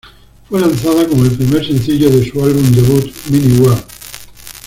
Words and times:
Fue 0.49 0.59
lanzada 0.59 1.07
como 1.07 1.25
el 1.25 1.37
primer 1.37 1.63
sencillo 1.63 2.09
de 2.09 2.27
su 2.27 2.43
álbum 2.43 2.71
debut, 2.71 3.05
"Mini 3.29 3.59
World". 3.59 3.83